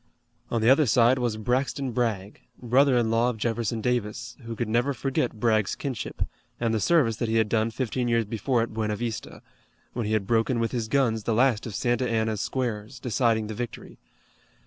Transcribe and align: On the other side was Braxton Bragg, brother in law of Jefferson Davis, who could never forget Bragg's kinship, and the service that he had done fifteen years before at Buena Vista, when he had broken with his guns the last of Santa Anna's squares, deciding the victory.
On 0.49 0.61
the 0.63 0.69
other 0.71 0.87
side 0.87 1.19
was 1.19 1.37
Braxton 1.37 1.91
Bragg, 1.91 2.41
brother 2.59 2.97
in 2.97 3.11
law 3.11 3.29
of 3.29 3.37
Jefferson 3.37 3.81
Davis, 3.81 4.35
who 4.45 4.55
could 4.55 4.67
never 4.67 4.95
forget 4.95 5.39
Bragg's 5.39 5.75
kinship, 5.75 6.23
and 6.59 6.73
the 6.73 6.79
service 6.79 7.17
that 7.17 7.29
he 7.29 7.35
had 7.35 7.47
done 7.47 7.69
fifteen 7.69 8.07
years 8.07 8.25
before 8.25 8.63
at 8.63 8.73
Buena 8.73 8.95
Vista, 8.95 9.43
when 9.93 10.07
he 10.07 10.13
had 10.13 10.25
broken 10.25 10.59
with 10.59 10.71
his 10.71 10.87
guns 10.87 11.25
the 11.25 11.35
last 11.35 11.67
of 11.67 11.75
Santa 11.75 12.09
Anna's 12.09 12.41
squares, 12.41 12.99
deciding 12.99 13.45
the 13.45 13.53
victory. 13.53 13.99